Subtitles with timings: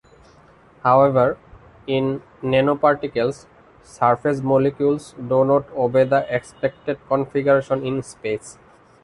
[0.81, 1.37] However,
[1.85, 3.45] in nanoparticles,
[3.83, 8.57] surface molecules do not obey the expected configuration in space.